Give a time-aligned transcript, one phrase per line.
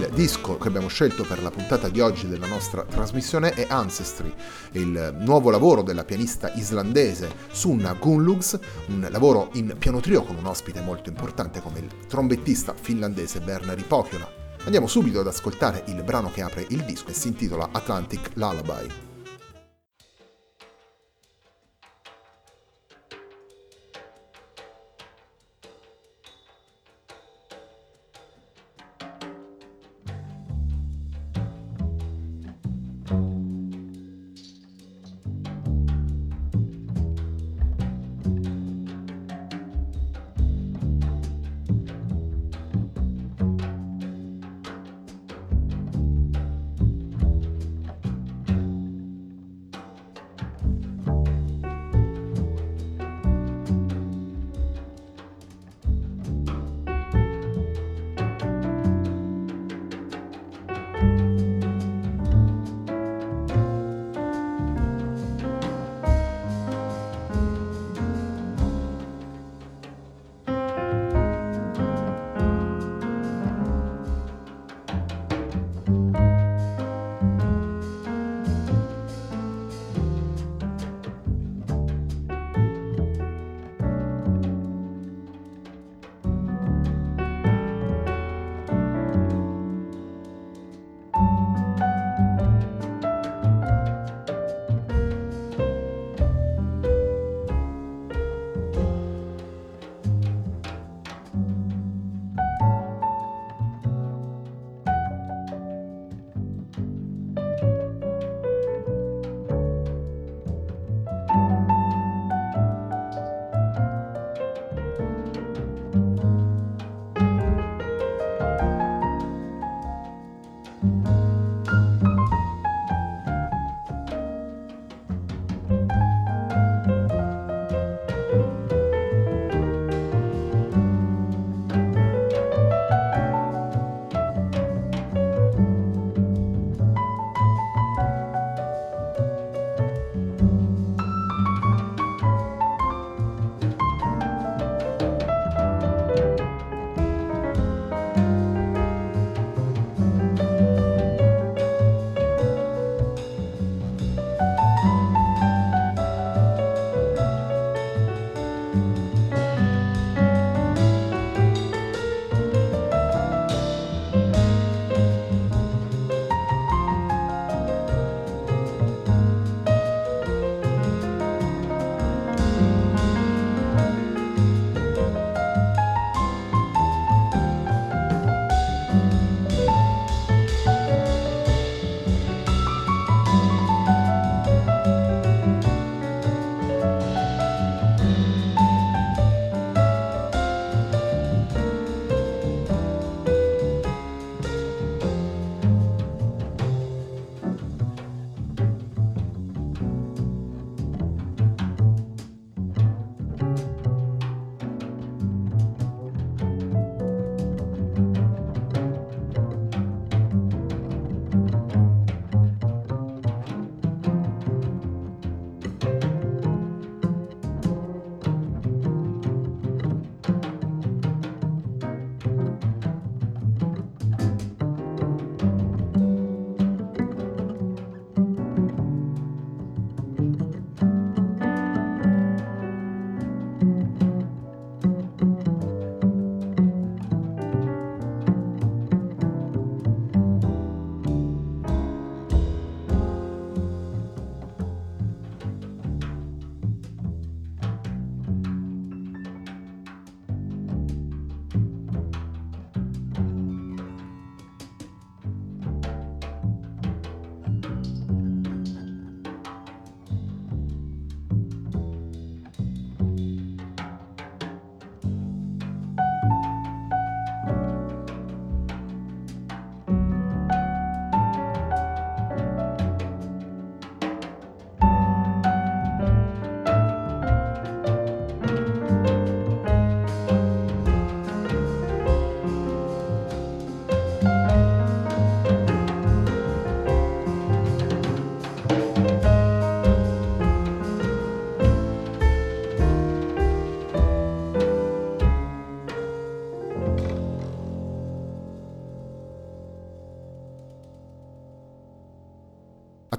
[0.00, 4.32] Il disco che abbiamo scelto per la puntata di oggi della nostra trasmissione è Ancestry,
[4.72, 10.46] il nuovo lavoro della pianista islandese Sunna Gunlugs, un lavoro in piano trio con un
[10.46, 14.26] ospite molto importante come il trombettista finlandese Bernari Pohjola.
[14.64, 19.09] Andiamo subito ad ascoltare il brano che apre il disco e si intitola Atlantic Lullaby.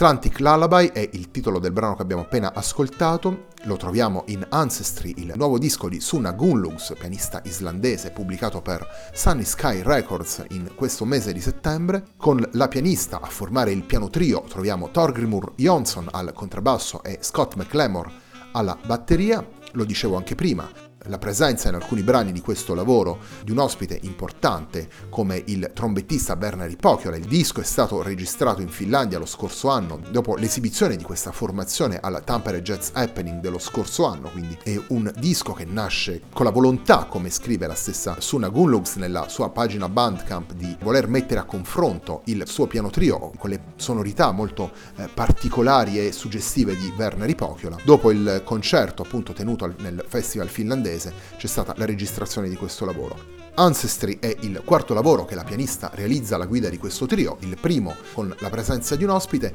[0.00, 5.12] Atlantic Lullaby è il titolo del brano che abbiamo appena ascoltato, lo troviamo in Ancestry,
[5.16, 11.04] il nuovo disco di Suna Gunlugs, pianista islandese, pubblicato per Sunny Sky Records in questo
[11.04, 12.10] mese di settembre.
[12.16, 17.56] Con la pianista a formare il piano trio troviamo Torgrimur Jonsson al contrabbasso e Scott
[17.56, 18.12] McLemore
[18.52, 19.44] alla batteria.
[19.72, 20.70] Lo dicevo anche prima,
[21.06, 26.34] la presenza in alcuni brani di questo lavoro di un ospite importante come il trombettista
[26.34, 27.16] Bernard Pocchiola.
[27.16, 31.98] Il disco è stato registrato in Finlandia lo scorso anno dopo l'esibizione di questa formazione
[32.00, 36.50] alla Tampere Jazz Happening dello scorso anno, quindi è un disco che nasce con la
[36.50, 41.44] volontà, come scrive la stessa Suna Gunlugs nella sua pagina Bandcamp, di voler mettere a
[41.44, 47.34] confronto il suo piano trio con le sonorità molto eh, particolari e suggestive di Werner
[47.34, 47.76] Pocchiola.
[47.84, 52.84] Dopo il concerto appunto tenuto nel festival finlandese inglese c'è stata la registrazione di questo
[52.84, 53.36] lavoro.
[53.54, 57.58] Ancestry è il quarto lavoro che la pianista realizza alla guida di questo trio, il
[57.60, 59.54] primo con la presenza di un ospite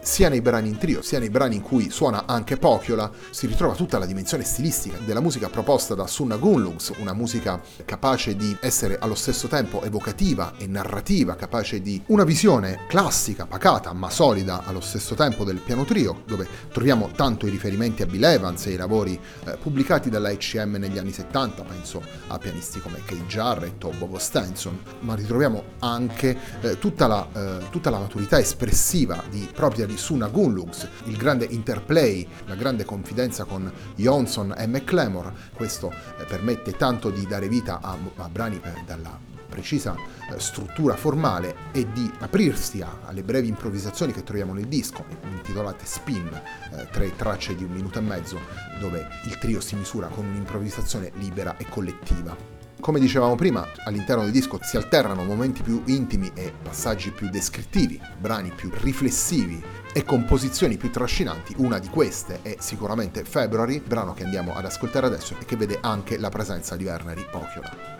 [0.00, 3.74] sia nei brani in trio, sia nei brani in cui suona anche Pokiola, si ritrova
[3.74, 8.98] tutta la dimensione stilistica della musica proposta da Sunna Gunlungs, una musica capace di essere
[8.98, 14.80] allo stesso tempo evocativa e narrativa, capace di una visione classica, pacata, ma solida allo
[14.80, 18.76] stesso tempo del piano trio, dove troviamo tanto i riferimenti a Bill Evans e i
[18.76, 23.90] lavori eh, pubblicati dalla HM negli anni 70, penso a pianisti come Kate Jarrett o
[23.90, 29.86] Bobo Stenson, ma ritroviamo anche eh, tutta, la, eh, tutta la maturità espressiva di, propria
[29.88, 35.32] di Suna Gunlugs, il grande interplay, la grande confidenza con Johnson e McLemore.
[35.54, 39.18] Questo eh, permette tanto di dare vita a, a brani per, dalla
[39.48, 39.96] precisa
[40.30, 46.30] eh, struttura formale e di aprirsi alle brevi improvvisazioni che troviamo nel disco, intitolate Spin,
[46.72, 48.38] eh, tre tracce di un minuto e mezzo,
[48.78, 52.57] dove il trio si misura con un'improvvisazione libera e collettiva.
[52.80, 58.00] Come dicevamo prima, all'interno del disco si alternano momenti più intimi e passaggi più descrittivi,
[58.18, 61.54] brani più riflessivi e composizioni più trascinanti.
[61.58, 65.78] Una di queste è sicuramente February, brano che andiamo ad ascoltare adesso e che vede
[65.82, 67.97] anche la presenza di Werner Pocchiola.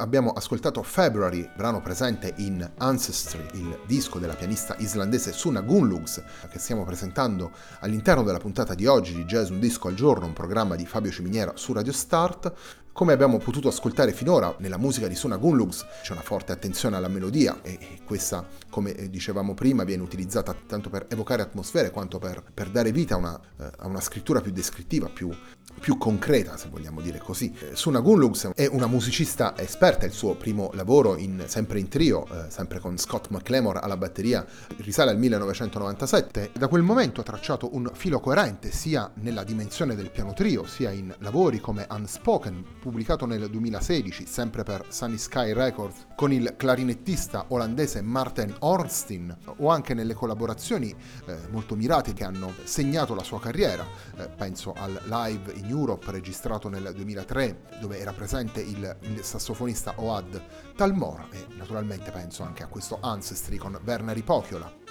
[0.00, 6.60] Abbiamo ascoltato February, brano presente in Ancestry, il disco della pianista islandese Suna Gunlugs, che
[6.60, 7.50] stiamo presentando
[7.80, 11.10] all'interno della puntata di oggi di Jazz Un Disco al Giorno, un programma di Fabio
[11.10, 12.52] Ciminiera su Radio Start.
[12.98, 17.06] Come abbiamo potuto ascoltare finora, nella musica di Suna Gunlugs c'è una forte attenzione alla
[17.06, 22.70] melodia e questa, come dicevamo prima, viene utilizzata tanto per evocare atmosfere quanto per, per
[22.70, 25.30] dare vita a una, eh, a una, scrittura più descrittiva, più,
[25.78, 27.54] più, concreta, se vogliamo dire così.
[27.60, 32.26] Eh, Suna Gunlugs è una musicista esperta, il suo primo lavoro in, sempre in trio,
[32.26, 34.44] eh, sempre con Scott McLemore alla batteria,
[34.78, 36.50] risale al 1997.
[36.52, 40.90] Da quel momento ha tracciato un filo coerente sia nella dimensione del piano trio, sia
[40.90, 47.44] in lavori come Unspoken, pubblicato nel 2016 sempre per Sunny Sky Records con il clarinettista
[47.48, 50.88] olandese Martin Ornstein o anche nelle collaborazioni
[51.26, 53.86] eh, molto mirate che hanno segnato la sua carriera.
[54.16, 59.92] Eh, penso al Live in Europe registrato nel 2003 dove era presente il, il sassofonista
[59.96, 60.42] Oad
[60.74, 64.87] Talmor e naturalmente penso anche a questo Ancestry con Werner Ipokiola.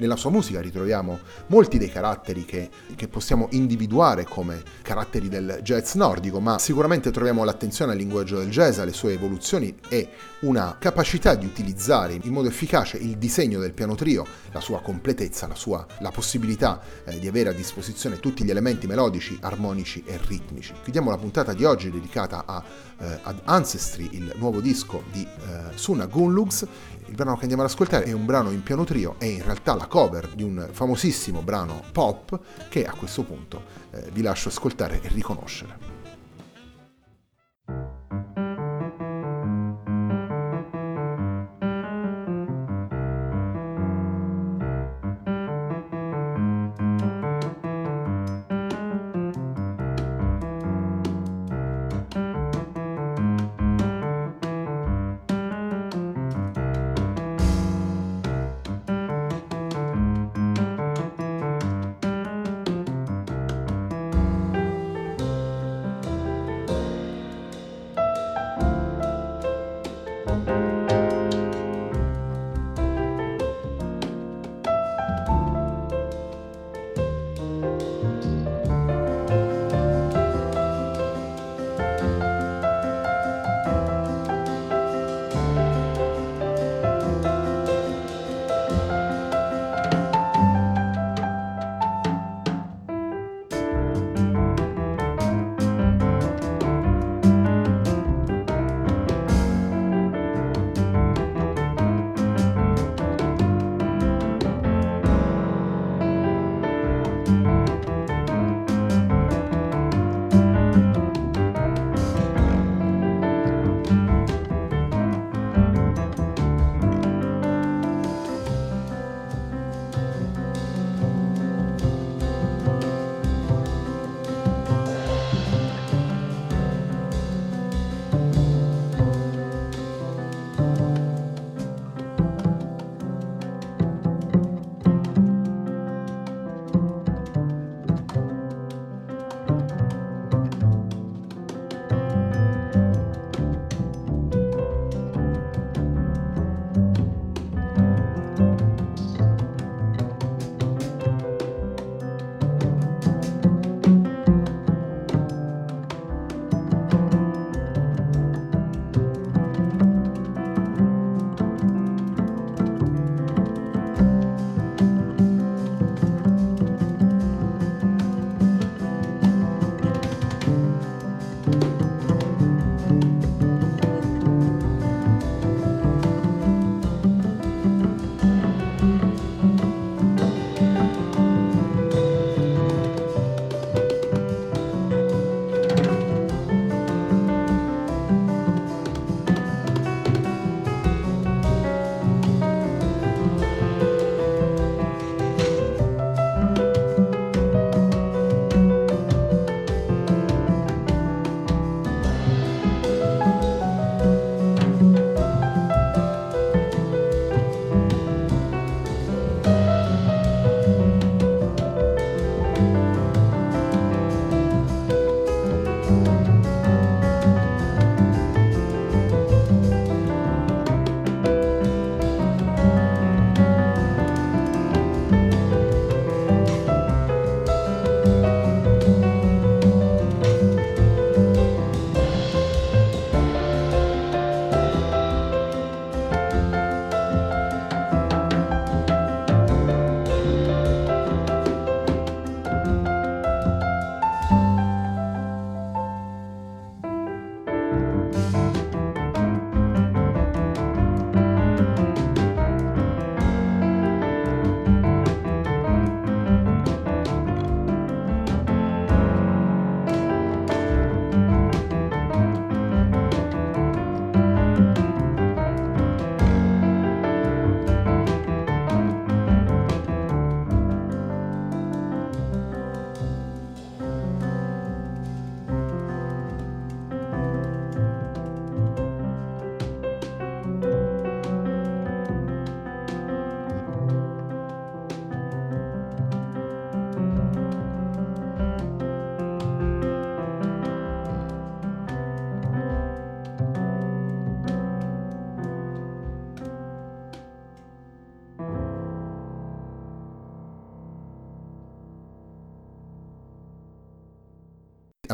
[0.00, 5.92] Nella sua musica ritroviamo molti dei caratteri che, che, possiamo individuare come caratteri del jazz
[5.92, 10.08] nordico, ma sicuramente troviamo l'attenzione al linguaggio del jazz, alle sue evoluzioni e
[10.40, 15.46] una capacità di utilizzare in modo efficace il disegno del piano trio, la sua completezza,
[15.46, 20.18] la, sua, la possibilità eh, di avere a disposizione tutti gli elementi melodici, armonici e
[20.26, 20.72] ritmici.
[20.82, 22.64] Chiudiamo la puntata di oggi dedicata a,
[23.00, 26.66] eh, ad Ancestry, il nuovo disco di eh, Suna Gunlugs.
[27.06, 29.74] Il brano che andiamo ad ascoltare è un brano in piano trio, è in realtà
[29.74, 35.00] la cover di un famosissimo brano pop che a questo punto eh, vi lascio ascoltare
[35.02, 35.89] e riconoscere.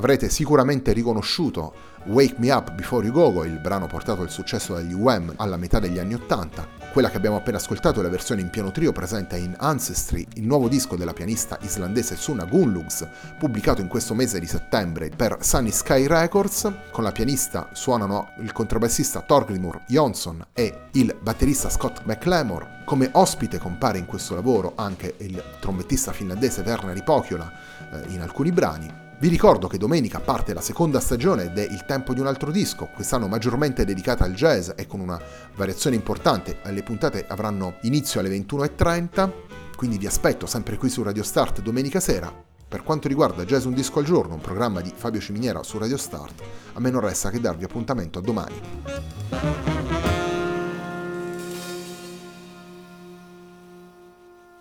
[0.06, 4.92] Avrete sicuramente riconosciuto Wake Me Up Before You Go, il brano portato al successo dagli
[4.92, 6.64] UM alla metà degli anni Ottanta.
[6.92, 10.46] Quella che abbiamo appena ascoltato è la versione in piano trio presente in Ancestry, il
[10.46, 13.04] nuovo disco della pianista islandese Suna Gunlugs,
[13.36, 16.72] pubblicato in questo mese di settembre per Sunny Sky Records.
[16.92, 22.82] Con la pianista suonano il contrabbassista Torgrimur Jonsson e il batterista Scott McLemore.
[22.84, 27.52] Come ospite compare in questo lavoro anche il trombettista finlandese Werner Ipokiola
[27.90, 29.05] eh, in alcuni brani.
[29.18, 32.50] Vi ricordo che domenica parte la seconda stagione ed è il tempo di un altro
[32.50, 35.18] disco, quest'anno maggiormente dedicata al jazz e con una
[35.54, 36.58] variazione importante.
[36.62, 39.30] Le puntate avranno inizio alle 21.30,
[39.74, 42.30] quindi vi aspetto sempre qui su Radio Start domenica sera.
[42.68, 45.96] Per quanto riguarda Jazz Un Disco al Giorno, un programma di Fabio Ciminiera su Radio
[45.96, 46.42] Start,
[46.74, 50.05] a me non resta che darvi appuntamento a domani.